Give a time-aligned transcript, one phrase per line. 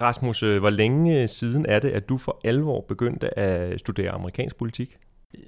[0.00, 4.56] Rasmus, øh, hvor længe siden er det, at du for alvor begyndte at studere amerikansk
[4.56, 4.98] politik?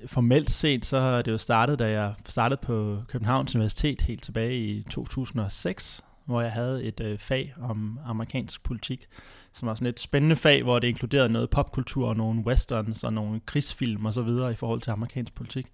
[0.07, 4.57] Formelt set, så har det jo startet, da jeg startede på Københavns Universitet helt tilbage
[4.57, 9.07] i 2006, hvor jeg havde et øh, fag om amerikansk politik,
[9.53, 13.13] som var sådan et spændende fag, hvor det inkluderede noget popkultur og nogle westerns og
[13.13, 15.67] nogle krigsfilm og så videre i forhold til amerikansk politik.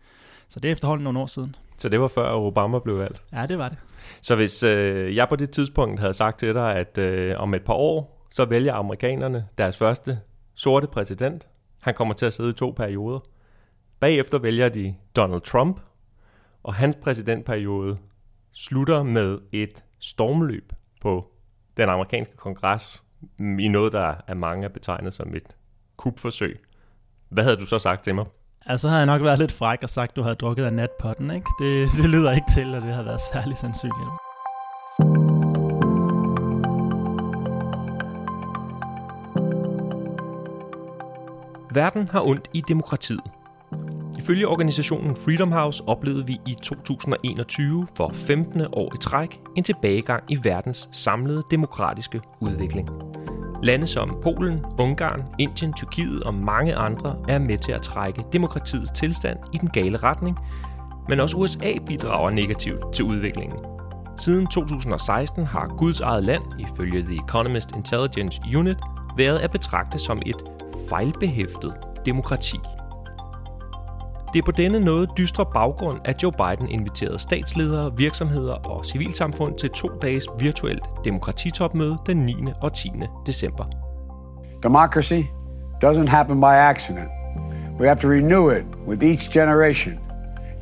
[0.49, 1.57] Så det er efterhånden nogle år siden.
[1.79, 3.23] Så det var før Obama blev valgt?
[3.33, 3.79] Ja, det var det.
[4.21, 7.63] Så hvis øh, jeg på det tidspunkt havde sagt til dig, at øh, om et
[7.63, 10.21] par år, så vælger amerikanerne deres første
[10.55, 11.49] sorte præsident.
[11.81, 13.21] Han kommer til at sidde i to perioder.
[14.01, 15.81] Bagefter vælger de Donald Trump,
[16.63, 17.99] og hans præsidentperiode
[18.53, 21.33] slutter med et stormløb på
[21.77, 23.05] den amerikanske kongres
[23.39, 25.57] i noget, der er mange er betegnet som et
[25.97, 26.61] kupforsøg.
[27.29, 28.25] Hvad havde du så sagt til mig?
[28.67, 31.31] Altså havde jeg nok været lidt fræk og sagt, at du havde drukket af natpotten,
[31.31, 31.47] ikke?
[31.59, 34.11] Det, det lyder ikke til, at det havde været særlig sandsynligt.
[41.75, 43.31] Verden har ondt i demokratiet.
[44.19, 48.63] Ifølge organisationen Freedom House oplevede vi i 2021 for 15.
[48.73, 52.89] år i træk en tilbagegang i verdens samlede demokratiske udvikling.
[53.63, 58.91] Lande som Polen, Ungarn, Indien, Tyrkiet og mange andre er med til at trække demokratiets
[58.91, 60.39] tilstand i den gale retning,
[61.09, 63.59] men også USA bidrager negativt til udviklingen.
[64.17, 68.79] Siden 2016 har Guds eget land, ifølge The Economist Intelligence Unit,
[69.17, 70.37] været at betragte som et
[70.93, 71.75] fejlbehæftet
[72.07, 72.57] demokrati.
[74.33, 79.59] Det er på denne noget dystre baggrund, at Joe Biden inviterede statsledere, virksomheder og civilsamfund
[79.59, 82.35] til to dages virtuelt demokratitopmøde den 9.
[82.61, 82.93] og 10.
[83.27, 83.65] december.
[84.63, 85.23] Democracy
[85.85, 87.09] doesn't happen by accident.
[87.81, 89.99] We have to renew it with each generation.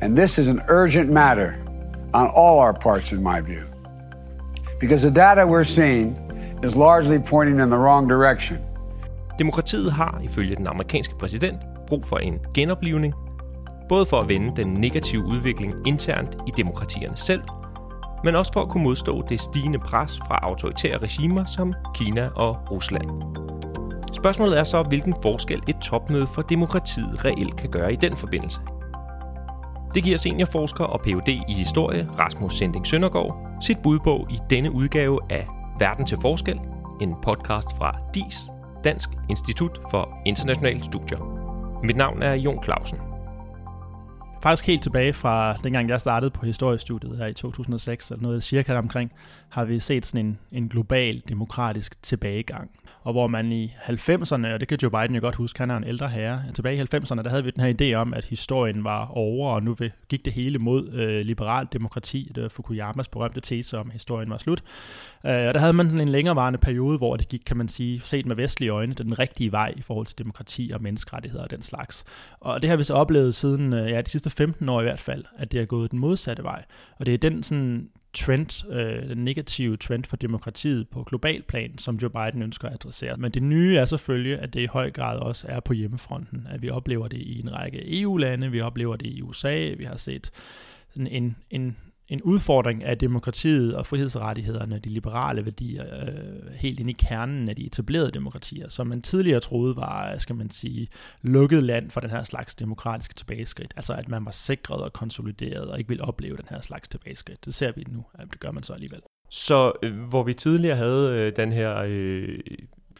[0.01, 1.53] And this is an urgent matter
[2.13, 3.63] on all our parts, in my view.
[4.79, 6.15] Because the data we're seeing
[6.63, 8.70] is largely pointing in the wrong direction.
[9.39, 13.13] Demokratiet har, ifølge den amerikanske præsident, brug for en genoplivning
[13.91, 17.41] både for at vende den negative udvikling internt i demokratierne selv,
[18.23, 22.71] men også for at kunne modstå det stigende pres fra autoritære regimer som Kina og
[22.71, 23.05] Rusland.
[24.13, 28.59] Spørgsmålet er så, hvilken forskel et topmøde for demokratiet reelt kan gøre i den forbindelse.
[29.93, 31.27] Det giver seniorforsker og Ph.D.
[31.27, 35.47] i historie Rasmus Sending Søndergaard sit bud på i denne udgave af
[35.79, 36.59] Verden til forskel,
[37.01, 38.49] en podcast fra DIS,
[38.83, 41.19] Dansk Institut for Internationale Studier.
[41.83, 43.10] Mit navn er Jon Clausen
[44.41, 48.77] faktisk helt tilbage fra dengang jeg startede på historiestudiet her i 2006, eller noget cirka
[48.77, 49.11] omkring,
[49.49, 52.71] har vi set sådan en, en global demokratisk tilbagegang.
[53.03, 55.77] Og hvor man i 90'erne, og det kan Joe Biden jo godt huske, han er
[55.77, 58.83] en ældre herre, tilbage i 90'erne, der havde vi den her idé om, at historien
[58.83, 59.75] var over, og nu
[60.09, 62.31] gik det hele mod øh, liberalt demokrati.
[62.35, 64.63] Det var Fukuyamas berømte tese om, at historien var slut.
[65.25, 68.25] Øh, og der havde man en længerevarende periode, hvor det gik, kan man sige, set
[68.25, 72.05] med vestlige øjne, den rigtige vej i forhold til demokrati og menneskerettigheder og den slags.
[72.39, 74.99] Og det har vi så oplevet siden øh, ja, de sidste 15 år i hvert
[74.99, 76.63] fald, at det er gået den modsatte vej.
[76.97, 81.77] Og det er den sådan trend, øh, den negative trend for demokratiet på global plan,
[81.77, 83.17] som Joe Biden ønsker at adressere.
[83.17, 86.61] Men det nye er selvfølgelig, at det i høj grad også er på hjemmefronten, at
[86.61, 90.31] vi oplever det i en række EU-lande, vi oplever det i USA, vi har set
[90.95, 91.77] en, en,
[92.11, 97.55] en udfordring af demokratiet og frihedsrettighederne, de liberale værdier, øh, helt ind i kernen af
[97.55, 100.87] de etablerede demokratier, som man tidligere troede var, skal man sige,
[101.21, 103.73] lukket land for den her slags demokratiske tilbageskridt.
[103.75, 107.45] Altså at man var sikret og konsolideret og ikke ville opleve den her slags tilbageskridt.
[107.45, 109.01] Det ser vi nu, at det gør man så alligevel.
[109.29, 112.39] Så øh, hvor vi tidligere havde øh, den her øh,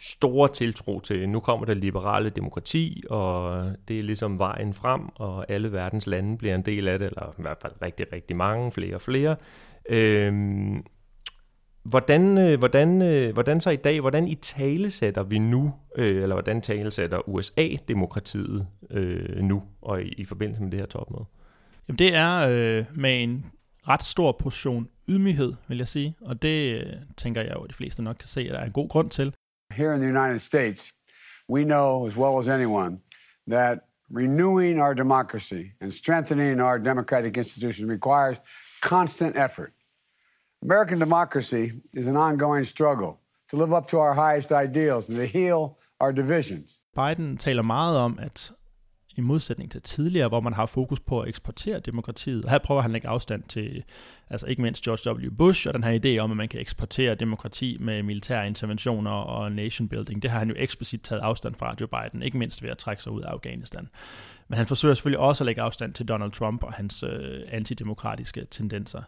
[0.01, 5.51] store tiltro til, nu kommer der liberale demokrati, og det er ligesom vejen frem, og
[5.51, 8.71] alle verdens lande bliver en del af det, eller i hvert fald rigtig, rigtig mange,
[8.71, 9.35] flere og flere.
[9.89, 10.83] Øhm,
[11.83, 16.23] hvordan, øh, hvordan, øh, hvordan så i dag, hvordan i tale sætter vi nu, øh,
[16.23, 21.25] eller hvordan talesætter USA demokratiet øh, nu, og i, i forbindelse med det her topmøde?
[21.87, 23.45] Jamen det er øh, med en
[23.87, 27.75] ret stor portion ydmyghed, vil jeg sige, og det øh, tænker jeg jo, at de
[27.75, 29.33] fleste nok kan se, at der er en god grund til.
[29.75, 30.91] Here in the United States,
[31.47, 33.01] we know as well as anyone
[33.47, 38.37] that renewing our democracy and strengthening our democratic institutions requires
[38.81, 39.73] constant effort.
[40.63, 43.19] American democracy is an ongoing struggle
[43.49, 46.79] to live up to our highest ideals and to heal our divisions.
[46.95, 48.51] Biden taler meget om, at
[49.15, 52.45] i modsætning til tidligere, hvor man har fokus på at eksportere demokratiet.
[52.49, 53.83] Her prøver han at lægge afstand til,
[54.29, 55.31] altså ikke mindst George W.
[55.37, 59.51] Bush, og den her idé om, at man kan eksportere demokrati med militære interventioner og
[59.51, 60.21] nation building.
[60.21, 63.03] Det har han jo eksplicit taget afstand fra Joe Biden, ikke mindst ved at trække
[63.03, 63.89] sig ud af Afghanistan.
[64.47, 68.45] Men han forsøger selvfølgelig også at lægge afstand til Donald Trump og hans øh, antidemokratiske
[68.51, 69.01] tendenser.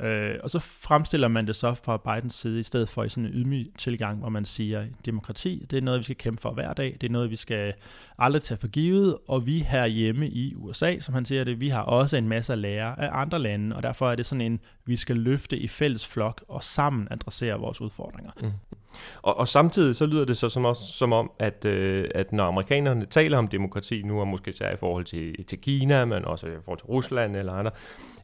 [0.00, 3.26] Øh, og så fremstiller man det så fra Bidens side, i stedet for i sådan
[3.26, 6.72] en ydmyg tilgang, hvor man siger, demokrati, det er noget, vi skal kæmpe for hver
[6.72, 7.74] dag, det er noget, vi skal
[8.18, 11.68] aldrig tage for givet, og vi her hjemme i USA, som han siger det, vi
[11.68, 14.60] har også en masse at lære af andre lande, og derfor er det sådan en,
[14.84, 18.30] vi skal løfte i fælles flok og sammen adressere vores udfordringer.
[18.42, 18.73] Mm.
[19.22, 22.44] Og, og samtidig så lyder det så som, også, som om, at, øh, at når
[22.44, 26.46] amerikanerne taler om demokrati nu, og måske især i forhold til, til Kina, men også
[26.46, 27.70] i forhold til Rusland eller andre,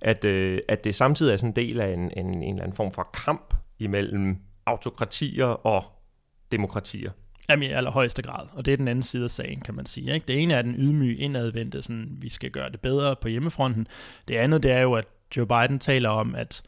[0.01, 2.77] at, øh, at det samtidig er sådan en del af en, en, en eller anden
[2.77, 4.37] form for kamp imellem
[4.67, 5.85] autokratier og
[6.53, 7.11] demokratier.
[7.49, 10.15] Jamen i allerhøjeste grad, og det er den anden side af sagen, kan man sige.
[10.15, 10.27] Ikke?
[10.29, 13.87] Det ene er den ydmyge indadvendte, sådan, vi skal gøre det bedre på hjemmefronten.
[14.29, 15.05] Det andet, det er jo, at
[15.37, 16.63] Joe Biden taler om, at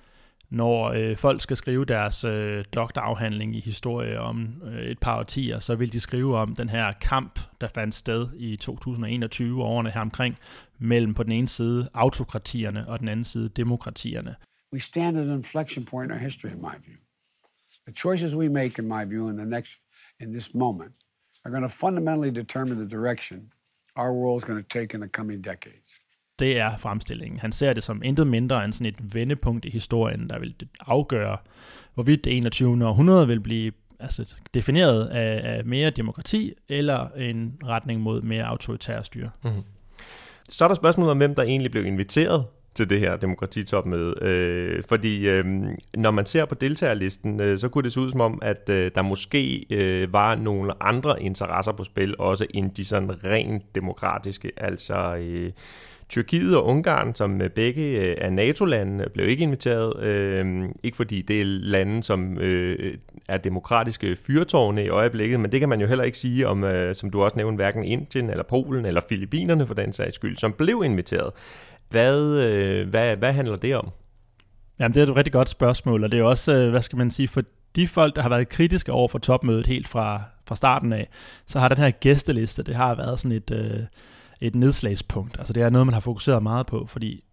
[0.53, 5.61] når øh, folk skal skrive deres øh, doktorafhandling i historie om øh, et par årtier,
[5.61, 10.01] så vil de skrive om den her kamp, der fandt sted i 2021 årene her
[10.01, 10.37] omkring,
[10.79, 14.35] mellem på den ene side autokratierne og den anden side demokratierne.
[14.73, 16.97] We stand at an inflection point in our history, in my view.
[17.87, 19.81] The choices we make, in my view, in the next,
[20.21, 20.93] in this moment,
[21.45, 23.53] are going to fundamentally determine the direction
[23.97, 25.82] our world is going to take in the coming decade.
[26.43, 27.41] Det er fremstillingen.
[27.41, 31.37] Han ser det som intet mindre end sådan et vendepunkt i historien, der vil afgøre,
[31.95, 32.87] hvorvidt det 21.
[32.87, 39.03] århundrede vil blive altså, defineret af, af mere demokrati eller en retning mod mere autoritær
[39.03, 39.31] styre.
[39.45, 39.63] Mm-hmm.
[40.49, 44.15] Så er der spørgsmålet om, hvem der egentlig blev inviteret til det her demokratitopmøde.
[44.23, 45.45] Øh, fordi øh,
[45.95, 48.91] når man ser på deltagerlisten, øh, så kunne det se ud som om, at øh,
[48.95, 54.51] der måske øh, var nogle andre interesser på spil, også end de sådan rent demokratiske.
[54.57, 55.51] Altså øh,
[56.13, 60.03] Tyrkiet og Ungarn, som øh, begge øh, er NATO-lande, blev ikke inviteret.
[60.03, 62.95] Øh, ikke fordi det er lande, som øh,
[63.29, 66.95] er demokratiske fyrtårne i øjeblikket, men det kan man jo heller ikke sige om, øh,
[66.95, 70.53] som du også nævnte, hverken Indien eller Polen eller Filippinerne for den sags skyld, som
[70.53, 71.33] blev inviteret.
[71.93, 73.91] Hvad, øh, hvad, hvad handler det om?
[74.79, 77.11] Jamen, det er et rigtig godt spørgsmål, og det er også, øh, hvad skal man
[77.11, 77.43] sige, for
[77.77, 81.09] de folk, der har været kritiske over for topmødet helt fra, fra starten af,
[81.47, 83.51] så har den her gæsteliste, det har været sådan et...
[83.51, 83.81] Øh,
[84.43, 85.39] et nedslagspunkt.
[85.39, 87.25] Altså det er noget, man har fokuseret meget på, fordi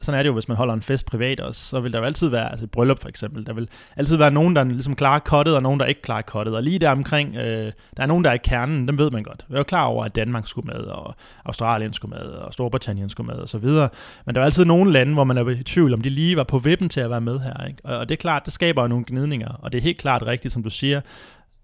[0.00, 2.04] sådan er det jo, hvis man holder en fest privat også, så vil der jo
[2.04, 5.18] altid være, altså et bryllup for eksempel, der vil altid være nogen, der ligesom klarer
[5.18, 6.56] kottet, og nogen, der ikke klarer kottet.
[6.56, 9.22] Og lige der omkring, øh, der er nogen, der er i kernen, dem ved man
[9.22, 9.44] godt.
[9.48, 11.14] Jeg er jo klar over, at Danmark skulle med, og
[11.44, 13.88] Australien skulle med, og Storbritannien skulle med, og så videre.
[14.26, 16.44] Men der er altid nogle lande, hvor man er i tvivl, om de lige var
[16.44, 17.66] på vippen til at være med her.
[17.66, 17.78] Ikke?
[17.84, 20.22] Og, og det er klart, det skaber jo nogle gnidninger, og det er helt klart
[20.26, 21.00] rigtigt, som du siger,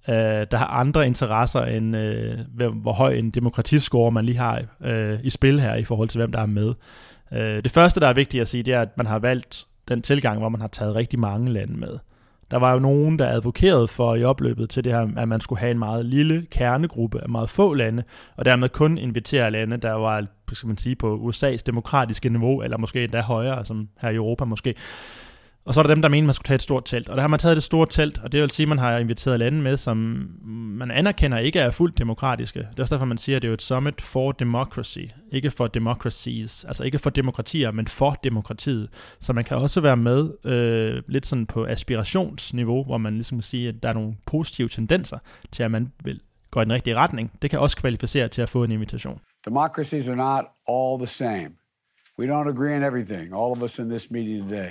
[0.08, 2.38] øh, der har andre interesser end øh,
[2.74, 6.32] hvor høj en demokratiscore man lige har øh, i spil her i forhold til hvem
[6.32, 6.74] der er med.
[7.34, 10.02] Øh, det første, der er vigtigt at sige, det er, at man har valgt den
[10.02, 11.98] tilgang, hvor man har taget rigtig mange lande med.
[12.50, 15.58] Der var jo nogen, der advokerede for i opløbet til det her, at man skulle
[15.58, 18.02] have en meget lille kernegruppe af meget få lande,
[18.36, 22.78] og dermed kun invitere lande, der var skal man sige, på USA's demokratiske niveau, eller
[22.78, 24.74] måske endda højere, som her i Europa måske.
[25.64, 27.08] Og så er der dem, der mener, man skulle tage et stort telt.
[27.08, 28.98] Og der har man taget det store telt, og det vil sige, at man har
[28.98, 30.28] inviteret lande med, som
[30.72, 32.58] man anerkender ikke er fuldt demokratiske.
[32.58, 34.98] Det er også derfor, man siger, at det er et summit for democracy,
[35.32, 36.64] ikke for democracies.
[36.64, 38.88] Altså ikke for demokratier, men for demokratiet.
[39.20, 43.68] Så man kan også være med øh, lidt sådan på aspirationsniveau, hvor man ligesom siger,
[43.68, 45.18] at der er nogle positive tendenser
[45.52, 46.20] til, at man vil
[46.50, 47.32] gå i den rigtige retning.
[47.42, 49.20] Det kan også kvalificere til at få en invitation.
[49.44, 51.50] Democracies are not all the same.
[52.18, 54.70] We don't agree on everything, all of us in this meeting today.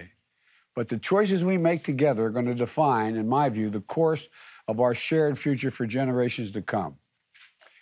[0.76, 4.30] But the choices we make together are going to define, in my view, the course
[4.68, 6.96] of our shared future for generations to come.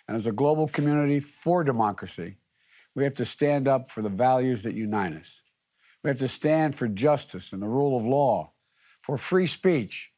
[0.08, 2.36] And as a global community for democracy,
[2.94, 5.42] we have to stand up for the values that unite us.
[6.02, 8.52] We have to stand for justice and the rule of law,
[9.06, 10.10] for free speech,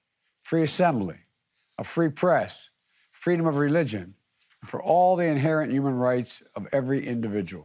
[0.45, 1.17] free assembly,
[1.79, 2.71] a free press,
[3.13, 4.15] freedom of religion,
[4.61, 7.65] and for all the inherent human rights of every individual.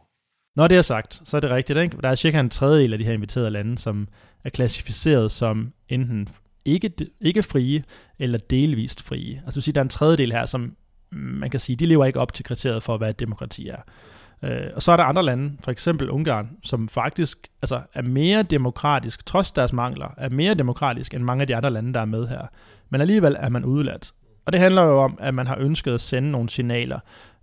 [0.56, 1.96] Når det er sagt, så er det rigtigt, ikke?
[2.02, 4.08] Der er cirka en tredjedel af de her inviterede lande, som
[4.44, 6.28] er klassificeret som enten
[6.68, 7.84] ikke, ikke frie
[8.18, 9.42] eller delvist frie.
[9.44, 10.76] Altså vil sige, der er en tredjedel her, som
[11.10, 13.82] man kan sige, de lever ikke op til kriteriet for, hvad et demokrati er.
[14.42, 18.42] Øh, og så er der andre lande, for eksempel Ungarn, som faktisk altså, er mere
[18.42, 22.04] demokratisk, trods deres mangler, er mere demokratisk end mange af de andre lande, der er
[22.04, 22.46] med her.
[22.90, 24.12] Men alligevel er man udeladt.
[24.46, 26.98] Og det handler jo om, at man har ønsket at sende nogle signaler.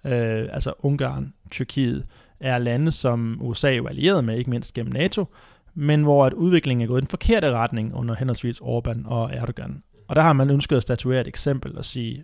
[0.06, 2.06] Øh, altså Ungarn, Tyrkiet,
[2.40, 5.26] er lande, som USA er allieret med, ikke mindst gennem NATO,
[5.76, 9.84] men hvor at udviklingen er gået i den forkerte retning under henholdsvis Orbán og Erdogan.
[10.08, 12.24] Og der har man ønsket at statuere et eksempel og sige,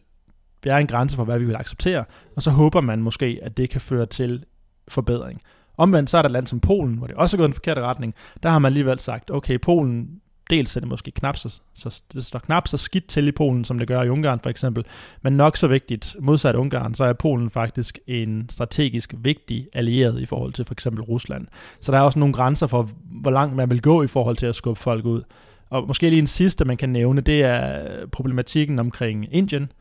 [0.64, 2.06] der er en grænse for, hvad vi vil acceptere,
[2.36, 4.46] og så håber man måske, at det kan føre til
[4.88, 5.42] forbedring.
[5.78, 7.54] Omvendt så er der et land som Polen, hvor det også er gået i den
[7.54, 8.14] forkerte retning.
[8.44, 12.26] Der har man alligevel sagt, okay, Polen dels er det måske knap så, så, det
[12.26, 14.86] står knap så skidt til i Polen, som det gør i Ungarn for eksempel,
[15.22, 20.26] men nok så vigtigt, modsat Ungarn, så er Polen faktisk en strategisk vigtig allieret i
[20.26, 21.48] forhold til for eksempel Rusland.
[21.80, 22.90] Så der er også nogle grænser for,
[23.22, 25.22] hvor langt man vil gå i forhold til at skubbe folk ud.
[25.70, 29.72] Og måske lige en sidste, man kan nævne, det er problematikken omkring Indien,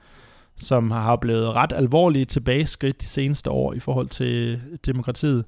[0.57, 5.45] som har blevet ret alvorlige tilbageskridt de seneste år i forhold til demokratiet.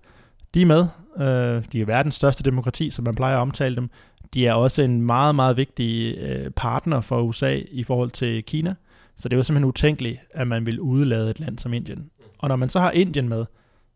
[0.55, 0.87] De er med.
[1.19, 3.91] Øh, de er verdens største demokrati, som man plejer at omtale dem.
[4.35, 8.75] De er også en meget, meget vigtig øh, partner for USA i forhold til Kina.
[9.17, 12.11] Så det er jo simpelthen utænkeligt, at man vil udelade et land som Indien.
[12.39, 13.45] Og når man så har Indien med,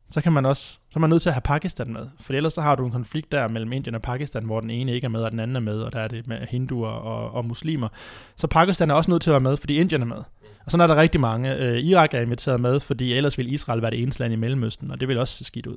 [0.09, 2.07] så kan man også så er man nødt til at have Pakistan med.
[2.21, 4.93] For ellers så har du en konflikt der mellem Indien og Pakistan, hvor den ene
[4.93, 7.31] ikke er med, og den anden er med, og der er det med hinduer og,
[7.31, 7.89] og muslimer.
[8.37, 10.23] Så Pakistan er også nødt til at være med, fordi Indien er med.
[10.65, 11.57] Og sådan er der rigtig mange.
[11.57, 14.91] Øh, Irak er inviteret med, fordi ellers vil Israel være det eneste land i Mellemøsten,
[14.91, 15.77] og det vil også se skidt ud.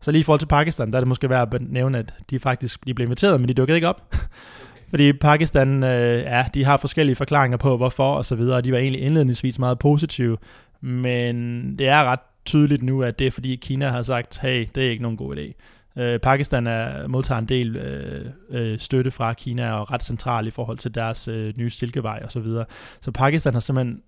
[0.00, 2.38] Så lige i forhold til Pakistan, der er det måske værd at nævne, at de
[2.38, 4.14] faktisk de blev inviteret, men de dukkede ikke op.
[4.90, 8.72] Fordi Pakistan, øh, ja, de har forskellige forklaringer på, hvorfor og så videre, og de
[8.72, 10.36] var egentlig indledningsvis meget positive,
[10.80, 11.36] men
[11.78, 14.90] det er ret tydeligt nu, at det er fordi Kina har sagt, hey, det er
[14.90, 15.52] ikke nogen god idé.
[16.02, 20.46] Øh, Pakistan er, modtager en del øh, øh, støtte fra Kina og er ret central
[20.46, 22.64] i forhold til deres øh, nye silkevej og så videre.
[23.00, 24.02] Så Pakistan har simpelthen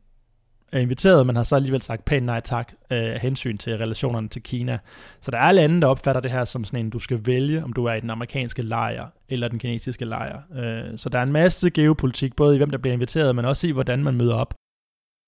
[0.73, 4.29] er inviteret, men har så alligevel sagt pænt nej tak øh, af hensyn til relationerne
[4.29, 4.79] til Kina.
[5.21, 7.73] Så der er lande, der opfatter det her som sådan en, du skal vælge, om
[7.73, 10.41] du er i den amerikanske lejr eller den kinesiske lejr.
[10.57, 13.67] Øh, så der er en masse geopolitik, både i hvem der bliver inviteret, men også
[13.67, 14.55] i hvordan man møder op.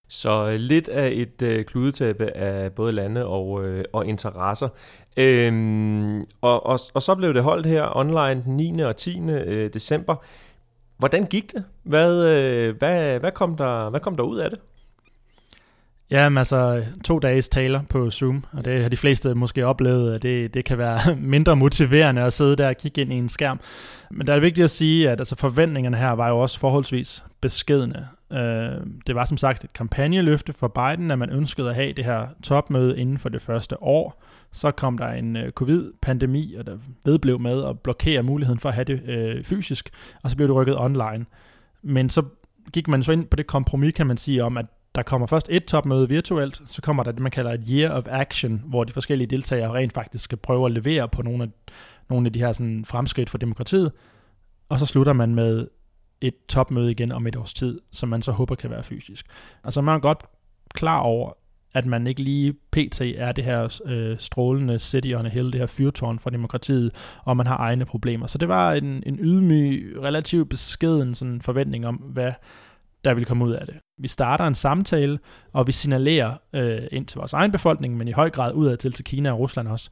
[0.08, 4.68] Så øh, lidt af et øh, kludetæppe af både lande og, øh, og interesser.
[5.16, 8.80] Øhm, og, og, og så blev det holdt her online den 9.
[8.80, 9.20] og 10.
[9.30, 10.16] Øh, december.
[10.98, 11.64] Hvordan gik det?
[11.82, 14.58] Hvad, øh, hvad, hvad, kom der, hvad kom der ud af det?
[16.12, 20.22] Ja, altså to dages taler på Zoom, og det har de fleste måske oplevet, at
[20.22, 23.60] det, det kan være mindre motiverende at sidde der og kigge ind i en skærm.
[24.10, 27.24] Men der er det vigtigt at sige, at altså, forventningerne her var jo også forholdsvis
[27.40, 28.06] beskedende.
[28.30, 28.70] Uh, øh,
[29.06, 32.26] det var som sagt et kampagneløfte for Biden, at man ønskede at have det her
[32.42, 34.22] topmøde inden for det første år.
[34.52, 38.74] Så kom der en øh, covid-pandemi, og der vedblev med at blokere muligheden for at
[38.74, 39.90] have det øh, fysisk,
[40.22, 41.26] og så blev det rykket online.
[41.82, 42.22] Men så
[42.72, 45.48] gik man så ind på det kompromis, kan man sige, om at der kommer først
[45.50, 48.92] et topmøde virtuelt, så kommer der det, man kalder et year of action, hvor de
[48.92, 51.48] forskellige deltagere rent faktisk skal prøve at levere på nogle af,
[52.10, 53.92] nogle af de her sådan, fremskridt for demokratiet,
[54.68, 55.68] og så slutter man med
[56.20, 59.26] et topmøde igen om et års tid, som man så håber kan være fysisk.
[59.64, 60.24] Altså man er godt
[60.74, 61.32] klar over,
[61.74, 63.00] at man ikke lige pt.
[63.00, 67.36] er det her øh, strålende city on a hill, det her fyrtårn for demokratiet, og
[67.36, 68.26] man har egne problemer.
[68.26, 72.32] Så det var en, en ydmyg, relativt beskeden sådan forventning om, hvad
[73.04, 73.74] der vil komme ud af det.
[74.02, 75.18] Vi starter en samtale,
[75.52, 78.92] og vi signalerer øh, ind til vores egen befolkning, men i høj grad udad til,
[78.92, 79.90] til Kina og Rusland også,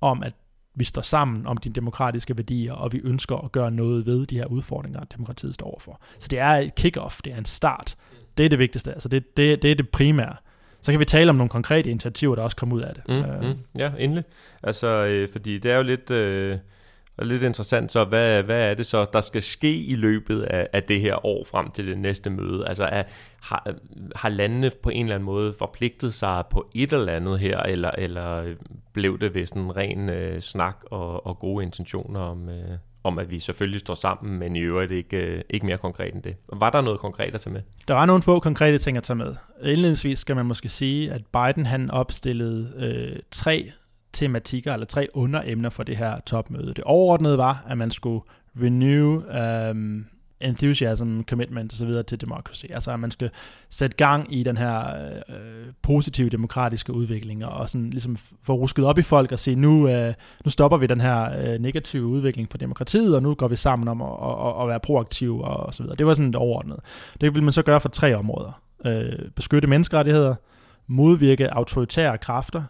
[0.00, 0.32] om at
[0.74, 4.36] vi står sammen om de demokratiske værdier, og vi ønsker at gøre noget ved de
[4.36, 6.00] her udfordringer, demokratiet står overfor.
[6.18, 7.96] Så det er et kick-off, det er en start.
[8.38, 10.36] Det er det vigtigste, altså det, det, det er det primære.
[10.82, 13.02] Så kan vi tale om nogle konkrete initiativer, der også kommer ud af det.
[13.08, 13.40] Mm, øh.
[13.42, 14.24] mm, ja, endelig.
[14.62, 16.10] Altså, øh, fordi det er jo lidt...
[16.10, 16.58] Øh
[17.16, 20.68] og lidt interessant så, hvad, hvad er det så, der skal ske i løbet af,
[20.72, 22.68] af det her år frem til det næste møde?
[22.68, 23.02] Altså er,
[23.40, 23.74] har,
[24.16, 27.90] har landene på en eller anden måde forpligtet sig på et eller andet her, eller,
[27.98, 28.54] eller
[28.92, 33.18] blev det ved sådan en ren øh, snak og, og gode intentioner om, øh, om,
[33.18, 36.36] at vi selvfølgelig står sammen, men i øvrigt ikke, øh, ikke mere konkret end det.
[36.52, 37.62] Var der noget konkret at tage med?
[37.88, 39.34] Der var nogle få konkrete ting at tage med.
[39.62, 43.72] Indledningsvis skal man måske sige, at Biden han opstillede øh, tre
[44.14, 46.74] tematikker eller tre underemner for det her topmøde.
[46.74, 48.20] Det overordnede var, at man skulle
[48.56, 49.22] renew
[49.70, 50.06] um,
[50.40, 52.04] enthusiasm, commitment osv.
[52.06, 52.70] til demokrati.
[52.70, 53.30] Altså at man skal
[53.70, 54.80] sætte gang i den her
[55.28, 59.88] øh, positive demokratiske udvikling, og sådan ligesom få rusket op i folk og sige, nu,
[59.88, 63.56] øh, nu stopper vi den her øh, negative udvikling for demokratiet, og nu går vi
[63.56, 65.96] sammen om at, at, at være proaktive og, og så videre.
[65.96, 66.80] Det var sådan det overordnede.
[67.20, 68.60] Det vil man så gøre for tre områder.
[68.86, 70.34] Øh, beskytte menneskerettigheder,
[70.86, 72.62] modvirke autoritære kræfter,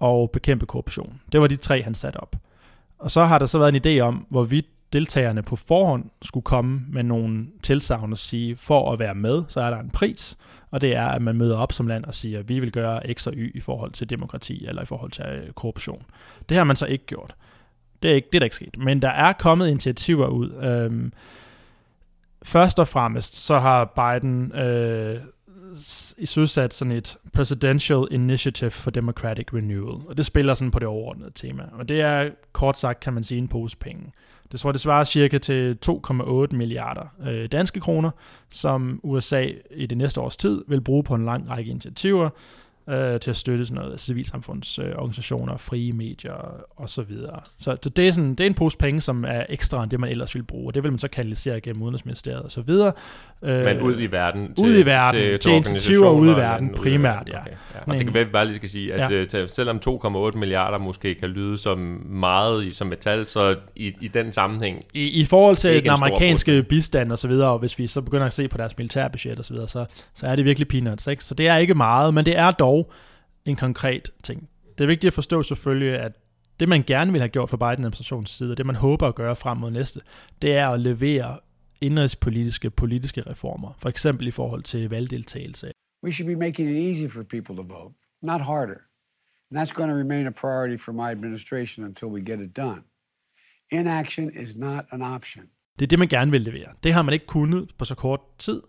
[0.00, 1.20] og bekæmpe korruption.
[1.32, 2.36] Det var de tre, han satte op.
[2.98, 6.80] Og så har der så været en idé om, hvorvidt deltagerne på forhånd skulle komme
[6.88, 10.38] med nogle tilsavn og sige, for at være med, så er der en pris,
[10.70, 13.26] og det er, at man møder op som land og siger, vi vil gøre X
[13.26, 16.02] og Y i forhold til demokrati eller i forhold til øh, korruption.
[16.48, 17.34] Det har man så ikke gjort.
[18.02, 18.78] Det er, ikke, det er der ikke sket.
[18.78, 20.52] Men der er kommet initiativer ud.
[20.62, 21.12] Øhm,
[22.42, 25.20] først og fremmest så har Biden øh,
[26.18, 30.88] i søsat sådan et Presidential Initiative for Democratic Renewal, og det spiller sådan på det
[30.88, 31.62] overordnede tema.
[31.72, 34.12] Og det er kort sagt, kan man sige, en pose penge.
[34.52, 38.10] Det tror det svarer cirka til 2,8 milliarder øh, danske kroner,
[38.50, 42.30] som USA i det næste års tid vil bruge på en lang række initiativer,
[42.90, 47.40] øh, til at støtte sådan noget civilsamfundsorganisationer, øh, frie medier og så videre.
[47.58, 50.00] Så, så det, er sådan, det er en pose penge, som er ekstra end det,
[50.00, 52.92] man ellers ville bruge, og det vil man så kanalisere gennem Udenrigsministeriet og så videre.
[53.42, 54.54] Øh, Men ud i verden?
[54.54, 57.40] Til, ud i verden, til, til, til initiativer ude i verden primært, ja.
[57.40, 57.80] Okay, ja.
[57.80, 59.42] Og Men, det kan være, vi bare lige skal sige, at ja.
[59.42, 61.78] uh, selvom 2,8 milliarder måske kan lyde som
[62.08, 64.82] meget i, som metal, så i, i den sammenhæng...
[64.94, 68.26] I, i forhold til den amerikanske bistand og så videre, og hvis vi så begynder
[68.26, 71.24] at se på deres militærbudget og så videre, så, så er det virkelig peanuts, ikke?
[71.24, 72.79] Så det er ikke meget, men det er dog
[73.44, 74.48] en konkret ting.
[74.78, 76.12] Det er vigtigt at forstå selvfølgelig, at
[76.60, 79.36] det man gerne vil have gjort fra Biden-administrationens side, og det man håber at gøre
[79.36, 80.00] frem mod næste,
[80.42, 81.38] det er at levere
[81.80, 85.72] indrigspolitiske politiske reformer, for eksempel i forhold til valgdeltagelse.
[86.04, 88.80] We should be making it easy for people to vote, not harder.
[89.50, 92.82] And that's going to remain a priority for my administration until we get it done.
[93.72, 95.44] Inaction is not an option.
[95.78, 96.68] Det er det, man gerne vil levere.
[96.82, 98.62] Det har man ikke kunnet på så kort tid,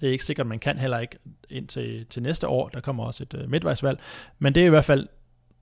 [0.00, 1.18] det er ikke sikkert, man kan heller ikke
[1.50, 2.68] ind til, til næste år.
[2.68, 4.00] Der kommer også et øh, midtvejsvalg.
[4.38, 5.08] Men det er i hvert fald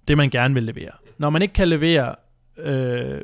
[0.08, 0.90] det, man gerne vil levere.
[1.18, 2.14] Når man ikke kan levere,
[2.56, 3.20] øh,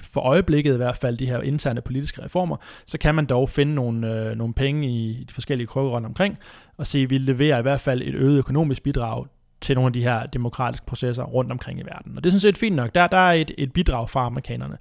[0.00, 3.74] for øjeblikket i hvert fald, de her interne politiske reformer, så kan man dog finde
[3.74, 6.38] nogle, øh, nogle penge i de forskellige krykker rundt omkring,
[6.76, 9.26] og se, at vi leverer i hvert fald et øget økonomisk bidrag
[9.60, 12.16] til nogle af de her demokratiske processer rundt omkring i verden.
[12.16, 12.94] Og det er sådan set fint nok.
[12.94, 14.78] Der, der er et, et bidrag fra amerikanerne.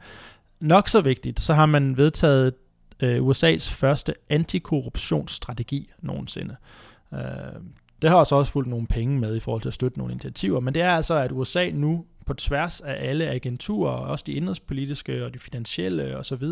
[0.60, 2.54] Nok så vigtigt, så har man vedtaget
[3.04, 6.56] øh, USA's første antikorruptionsstrategi nogensinde.
[7.14, 7.20] Øh,
[8.02, 10.74] det har også fulgt nogle penge med i forhold til at støtte nogle initiativer, men
[10.74, 15.34] det er altså, at USA nu på tværs af alle agenturer, også de indrigspolitiske og
[15.34, 16.44] de finansielle osv.,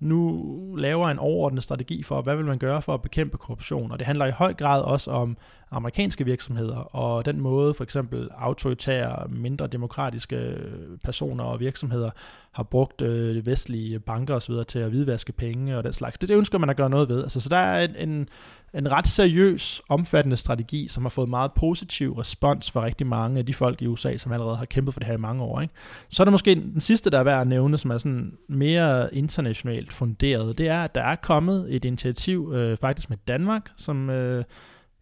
[0.00, 3.92] nu laver en overordnet strategi for, hvad vil man gøre for at bekæmpe korruption.
[3.92, 5.36] Og det handler i høj grad også om
[5.70, 10.58] amerikanske virksomheder, og den måde for eksempel autoritære, mindre demokratiske
[11.04, 12.10] personer og virksomheder
[12.52, 14.54] har brugt øh, vestlige banker osv.
[14.68, 16.18] til at hvidvaske penge og den slags.
[16.18, 17.22] Det, det ønsker man at gøre noget ved.
[17.22, 18.28] Altså, så der er en, en,
[18.74, 23.46] en ret seriøs, omfattende strategi, som har fået meget positiv respons fra rigtig mange af
[23.46, 25.60] de folk i USA, som allerede har kæmpet for det her i mange år.
[25.60, 25.74] Ikke?
[26.08, 29.14] Så er der måske den sidste, der er værd at nævne, som er sådan mere
[29.14, 30.58] internationalt funderet.
[30.58, 34.44] Det er, at der er kommet et initiativ øh, faktisk med Danmark, som øh,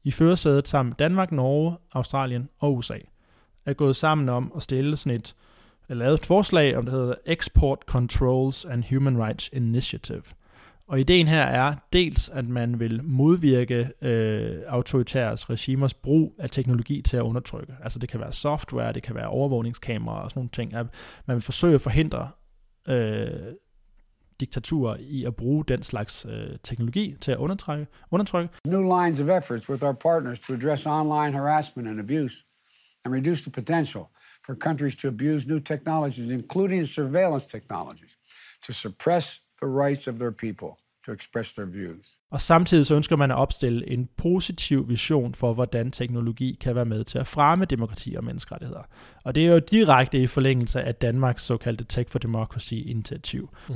[0.04, 2.98] i førersædet sammen med Danmark, Norge, Australien og USA
[3.66, 5.34] er gået sammen om at stille sådan et,
[5.88, 10.22] lavet et forslag om, det hedder Export Controls and Human Rights Initiative.
[10.92, 17.02] Og ideen her er dels, at man vil modvirke øh, autoritære regimers brug af teknologi
[17.02, 17.74] til at undertrykke.
[17.82, 20.74] Altså det kan være software, det kan være overvågningskameraer og sådan nogle ting.
[20.74, 20.86] At
[21.26, 22.30] man vil forsøge at forhindre
[22.88, 23.54] øh,
[24.40, 28.54] diktaturer i at bruge den slags øh, teknologi til at undertrykke, undertrykke.
[28.66, 32.44] New lines of efforts with our partners to address online harassment and abuse
[33.04, 34.02] and reduce the potential
[34.46, 38.10] for countries to abuse new technologies, including surveillance technologies,
[38.66, 42.06] to suppress the rights of their people to express their views.
[42.30, 46.84] Og samtidig så ønsker man at opstille en positiv vision for, hvordan teknologi kan være
[46.84, 48.82] med til at fremme demokrati og menneskerettigheder.
[49.24, 53.48] Og det er jo direkte i forlængelse af Danmarks såkaldte Tech for Democracy-initiativ.
[53.68, 53.74] Mm.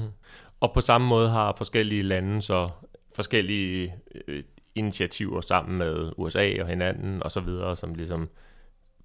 [0.61, 2.69] Og på samme måde har forskellige lande så
[3.17, 3.95] forskellige
[4.29, 4.43] øh,
[4.75, 8.29] initiativer sammen med USA og hinanden og så videre, som ligesom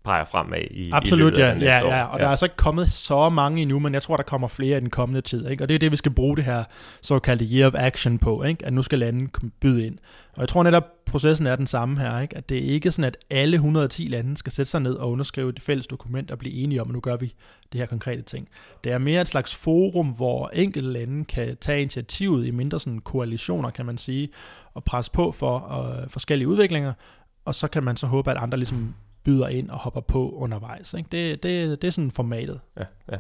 [0.04, 2.18] peger fremad i, Absolut, i ja, ja, ja, og ja.
[2.18, 4.80] der er altså ikke kommet så mange endnu, men jeg tror, der kommer flere i
[4.80, 5.64] den kommende tid, ikke?
[5.64, 6.64] og det er det, vi skal bruge det her
[7.02, 8.66] såkaldte Year of Action på, ikke?
[8.66, 9.98] at nu skal lande byde ind.
[10.36, 12.38] Og jeg tror netop, processen er den samme her, ikke?
[12.38, 15.50] at det er ikke sådan, at alle 110 lande skal sætte sig ned og underskrive
[15.50, 17.34] et fælles dokument og blive enige om, at nu gør vi
[17.72, 18.48] det her konkrete ting.
[18.84, 23.00] Det er mere et slags forum, hvor enkelte lande kan tage initiativet i mindre sådan
[23.00, 24.30] koalitioner, kan man sige,
[24.74, 26.94] og presse på for uh, forskellige udviklinger,
[27.46, 30.94] og så kan man så håbe, at andre ligesom byder ind og hopper på undervejs.
[30.94, 31.08] Ikke?
[31.12, 32.60] Det, det, det er sådan formatet.
[32.78, 33.18] Ja, ja.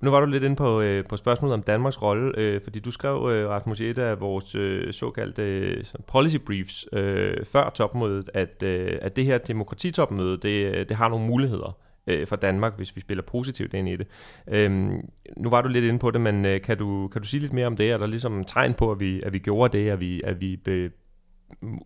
[0.00, 2.90] Nu var du lidt inde på, øh, på spørgsmålet om Danmarks rolle, øh, fordi du
[2.90, 8.30] skrev, øh, Rasmus, i et af vores øh, såkaldte øh, policy briefs øh, før topmødet,
[8.34, 12.76] at, øh, at det her demokratitopmøde, det, øh, det har nogle muligheder øh, for Danmark,
[12.76, 14.06] hvis vi spiller positivt ind i det.
[14.48, 17.40] Øhm, nu var du lidt inde på det, men øh, kan, du, kan du sige
[17.40, 17.90] lidt mere om det?
[17.90, 20.56] Er der ligesom tegn på, at vi, at vi gjorde det, at vi, at vi
[20.56, 20.90] be,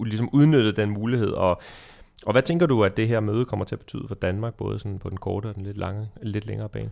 [0.00, 1.60] ligesom udnyttede den mulighed, og
[2.26, 4.78] og hvad tænker du, at det her møde kommer til at betyde for Danmark, både
[4.78, 6.90] sådan på den korte og den lidt, lange, lidt længere bane?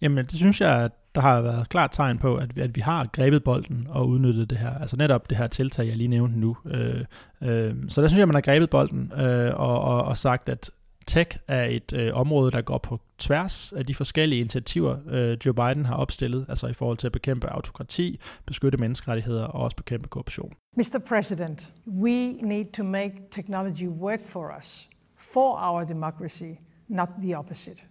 [0.00, 2.80] Jamen, det synes jeg, at der har været klart tegn på, at vi, at vi
[2.80, 4.78] har grebet bolden og udnyttet det her.
[4.78, 6.56] Altså netop det her tiltag, jeg lige nævnte nu.
[6.66, 7.04] Øh,
[7.42, 10.70] øh, så der synes jeg, man har grebet bolden øh, og, og, og sagt, at
[11.06, 15.54] Tech er et øh, område, der går på tværs af de forskellige initiativer, øh, Joe
[15.54, 20.08] Biden har opstillet, altså i forhold til at bekæmpe autokrati, beskytte menneskerettigheder og også bekæmpe
[20.08, 20.52] korruption.
[20.76, 20.98] Mr.
[21.08, 24.88] President, we need to make technology work for us,
[25.18, 26.52] for our democracy,
[26.88, 27.84] not the opposite.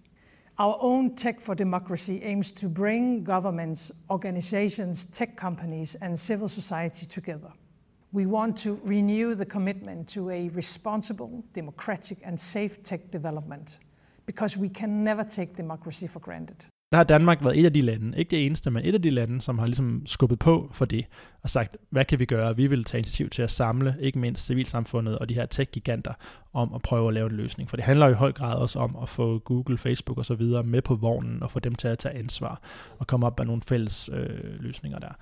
[0.58, 7.06] Our own Tech for Democracy aims to bring governments, organizations, tech companies, and civil society
[7.06, 7.52] together.
[8.16, 13.80] We want to renew the commitment to a responsible, democratic, and safe tech development
[14.26, 16.56] because we can never take democracy for granted.
[16.92, 19.10] Der har Danmark været et af de lande, ikke det eneste, men et af de
[19.10, 21.06] lande, som har ligesom skubbet på for det,
[21.42, 22.56] og sagt, hvad kan vi gøre?
[22.56, 26.14] Vi vil tage initiativ til at samle, ikke mindst civilsamfundet og de her tech-giganter,
[26.54, 27.70] om at prøve at lave en løsning.
[27.70, 30.42] For det handler jo i høj grad også om at få Google, Facebook osv.
[30.66, 32.62] med på vognen, og få dem til at tage ansvar,
[33.00, 35.14] og komme op med nogle fælles øh, løsninger der.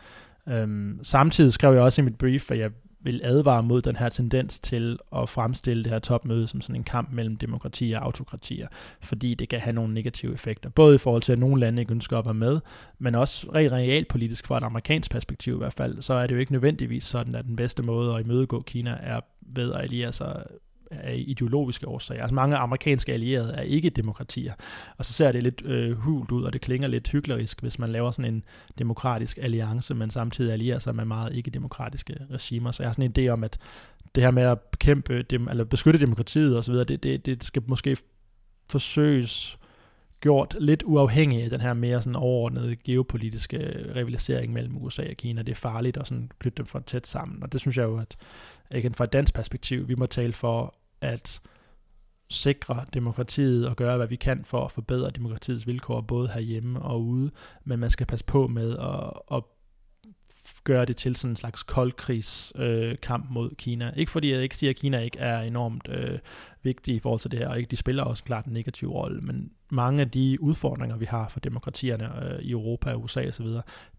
[0.50, 2.72] Øhm, samtidig skrev jeg også i mit brief, at jeg
[3.04, 6.84] vil advare mod den her tendens til at fremstille det her topmøde som sådan en
[6.84, 8.68] kamp mellem demokrati og autokratier,
[9.02, 11.92] fordi det kan have nogle negative effekter, både i forhold til, at nogle lande ikke
[11.92, 12.60] ønsker at være med,
[13.00, 16.40] men også rent realpolitisk fra et amerikansk perspektiv i hvert fald, så er det jo
[16.40, 20.44] ikke nødvendigvis sådan, at den bedste måde at imødegå Kina er ved at alliere sig
[21.02, 22.22] af ideologiske årsager.
[22.22, 24.54] Altså mange amerikanske allierede er ikke demokratier,
[24.98, 27.92] og så ser det lidt øh, hult ud, og det klinger lidt hyklerisk, hvis man
[27.92, 28.44] laver sådan en
[28.80, 32.72] demokratisk alliance, men samtidig allierer sig med meget ikke-demokratiske regimer.
[32.72, 33.58] Så jeg har sådan en idé om, at
[34.16, 37.98] det her med at bekæmpe, dem, eller beskytte demokratiet osv., det, det, det skal måske
[38.70, 39.58] forsøges
[40.24, 43.58] gjort lidt uafhængig af den her mere sådan overordnede geopolitiske
[43.96, 45.42] rivalisering mellem USA og Kina.
[45.42, 47.98] Det er farligt at sådan knytte dem for tæt sammen, og det synes jeg jo,
[47.98, 48.16] at
[48.72, 51.42] igen fra et dansk perspektiv, vi må tale for at
[52.30, 57.04] sikre demokratiet og gøre, hvad vi kan for at forbedre demokratiets vilkår, både herhjemme og
[57.04, 57.32] ude,
[57.64, 59.44] men man skal passe på med at, at
[60.64, 63.94] gøre det til sådan en slags koldkrigskamp øh, kamp mod Kina.
[63.96, 66.20] Ikke fordi jeg ikke siger, at Kina ikke er enormt øh,
[66.64, 69.22] vigtige i forhold til det her, og ikke de spiller også klart en negativ rolle,
[69.22, 73.46] men mange af de udfordringer, vi har for demokratierne øh, i Europa, USA osv.,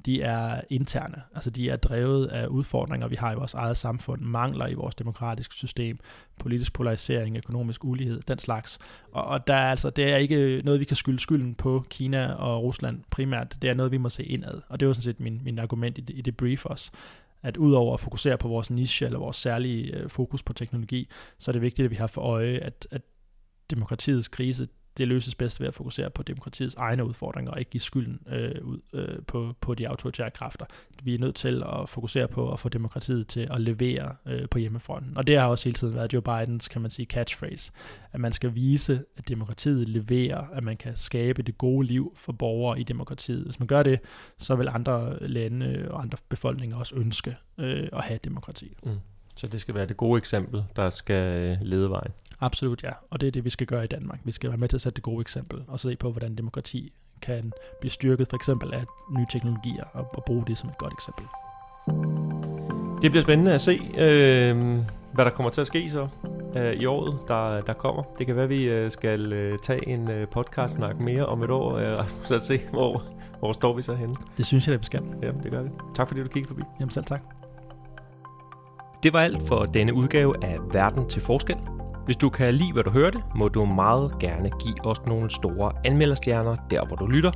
[0.06, 1.22] de er interne.
[1.34, 4.94] Altså de er drevet af udfordringer, vi har i vores eget samfund, mangler i vores
[4.94, 5.98] demokratiske system,
[6.38, 8.78] politisk polarisering, økonomisk ulighed, den slags.
[9.12, 12.32] Og, og der er altså, det er ikke noget, vi kan skylde skylden på Kina
[12.32, 13.56] og Rusland primært.
[13.62, 14.60] Det er noget, vi må se indad.
[14.68, 16.90] Og det var sådan set min, min argument i det, i det brief også
[17.44, 21.50] at udover at fokusere på vores niche eller vores særlige øh, fokus på teknologi, så
[21.50, 23.02] er det vigtigt, at vi har for øje, at, at
[23.70, 27.80] demokratiets krise, det løses bedst ved at fokusere på demokratiets egne udfordringer, og ikke give
[27.80, 30.66] skylden øh, ud øh, på, på de autoritære kræfter.
[31.02, 34.58] Vi er nødt til at fokusere på at få demokratiet til at levere øh, på
[34.58, 35.16] hjemmefronten.
[35.16, 37.72] Og det har også hele tiden været Joe Bidens, kan man sige, catchphrase,
[38.12, 42.32] at man skal vise, at demokratiet leverer, at man kan skabe det gode liv for
[42.32, 43.44] borgere i demokratiet.
[43.44, 44.00] Hvis man gør det,
[44.38, 48.76] så vil andre lande og andre befolkninger også ønske øh, at have demokrati.
[48.84, 48.90] Mm.
[49.36, 52.12] Så det skal være det gode eksempel, der skal øh, lede vejen.
[52.40, 54.20] Absolut ja, og det er det, vi skal gøre i Danmark.
[54.24, 56.92] Vi skal være med til at sætte det gode eksempel, og se på, hvordan demokrati
[57.22, 60.92] kan blive styrket, for eksempel af nye teknologier, og, og bruge det som et godt
[60.92, 61.24] eksempel.
[63.02, 64.56] Det bliver spændende at se, øh,
[65.14, 66.08] hvad der kommer til at ske så
[66.56, 68.02] øh, i året, der, der kommer.
[68.18, 71.50] Det kan være, at vi øh, skal øh, tage en øh, podcast-snak mere om et
[71.50, 73.02] år, øh, så at se, hvor,
[73.38, 74.14] hvor står vi så henne.
[74.36, 75.02] Det synes jeg, at vi skal.
[75.22, 75.70] Ja, det gør vi.
[75.94, 76.62] Tak fordi du kiggede forbi.
[76.80, 77.43] Jamen selv tak.
[79.04, 81.56] Det var alt for denne udgave af Verden til Forskel.
[82.04, 85.72] Hvis du kan lide, hvad du hørte, må du meget gerne give os nogle store
[85.84, 87.30] anmelderstjerner der, hvor du lytter.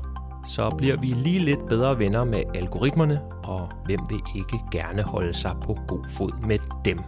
[0.47, 5.35] Så bliver vi lige lidt bedre venner med algoritmerne, og hvem vil ikke gerne holde
[5.35, 6.99] sig på god fod med dem.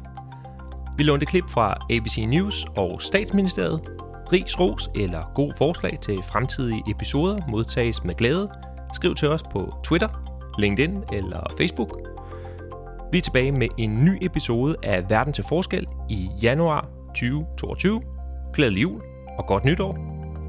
[0.96, 3.80] Vi lånte klip fra ABC News og Statsministeriet.
[4.32, 8.50] Ris, ros eller god forslag til fremtidige episoder modtages med glæde.
[8.94, 10.08] Skriv til os på Twitter,
[10.58, 12.00] LinkedIn eller Facebook–
[13.12, 18.02] vi er tilbage med en ny episode af Verden til Forskel i januar 2022.
[18.54, 19.02] Glædelig jul
[19.38, 19.98] og godt nytår.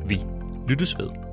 [0.07, 0.21] Vi
[0.67, 1.30] lyttes ved.